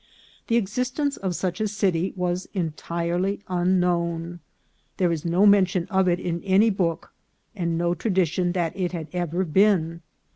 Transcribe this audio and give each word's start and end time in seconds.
The 0.47 0.55
existence 0.55 1.15
of 1.15 1.35
such 1.35 1.61
a 1.61 1.67
city 1.67 2.11
was 2.15 2.49
entirely 2.55 3.41
unknown; 3.47 4.39
there 4.97 5.11
is 5.11 5.23
no 5.25 5.45
mention 5.45 5.85
of 5.91 6.07
it 6.07 6.19
in 6.19 6.41
any 6.41 6.71
book, 6.71 7.13
and 7.55 7.77
no 7.77 7.93
tradition 7.93 8.53
that 8.53 8.75
it 8.75 8.93
had 8.93 9.09
ever 9.13 9.43
been. 9.45 10.01